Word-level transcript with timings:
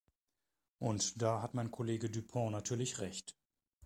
Und 0.79 1.21
da 1.21 1.43
hat 1.43 1.53
mein 1.53 1.69
Kollege 1.69 2.09
Dupont 2.09 2.51
natürlich 2.53 2.97
Recht. 2.97 3.35